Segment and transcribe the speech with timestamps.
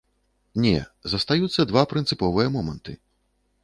[0.65, 0.79] Не,
[1.13, 3.01] застаюцца два прынцыповыя моманты.